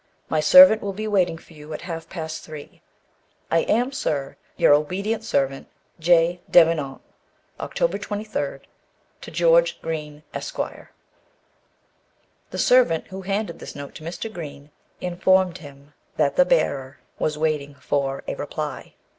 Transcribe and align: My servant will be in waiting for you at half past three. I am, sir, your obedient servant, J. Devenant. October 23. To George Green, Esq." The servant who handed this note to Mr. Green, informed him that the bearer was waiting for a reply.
My 0.29 0.39
servant 0.39 0.81
will 0.81 0.93
be 0.93 1.03
in 1.03 1.11
waiting 1.11 1.37
for 1.37 1.53
you 1.53 1.73
at 1.73 1.81
half 1.81 2.09
past 2.09 2.43
three. 2.43 2.81
I 3.51 3.59
am, 3.59 3.91
sir, 3.91 4.35
your 4.57 4.73
obedient 4.73 5.23
servant, 5.23 5.67
J. 5.99 6.41
Devenant. 6.49 7.01
October 7.59 7.99
23. 7.99 8.61
To 9.21 9.29
George 9.29 9.79
Green, 9.83 10.23
Esq." 10.33 10.57
The 10.57 10.87
servant 12.57 13.09
who 13.09 13.21
handed 13.21 13.59
this 13.59 13.75
note 13.75 13.93
to 13.93 14.03
Mr. 14.03 14.33
Green, 14.33 14.71
informed 14.99 15.59
him 15.59 15.93
that 16.17 16.35
the 16.35 16.45
bearer 16.45 16.97
was 17.19 17.37
waiting 17.37 17.75
for 17.75 18.23
a 18.27 18.33
reply. 18.33 18.95